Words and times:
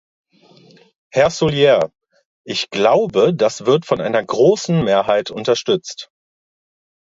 Herr 1.11 1.29
Soulier, 1.29 1.91
ich 2.43 2.71
glaube, 2.71 3.35
das 3.35 3.67
wird 3.67 3.85
von 3.85 4.01
einer 4.01 4.25
großen 4.25 4.83
Mehrheit 4.83 5.29
unterstützt. 5.29 6.09